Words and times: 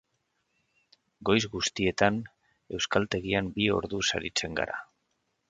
Goiz 1.29 1.43
guztietan 1.55 2.17
euskaltegian 2.79 3.53
bi 3.59 3.69
orduz 3.77 4.03
aritzen 4.23 4.59
gara. 4.63 4.83